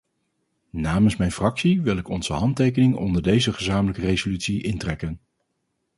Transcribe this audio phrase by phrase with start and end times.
[0.71, 5.19] Namens mijn fractie wil ik onze handtekening onder deze gezamenlijke resolutie intrekken.